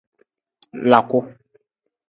[0.89, 1.19] Laku.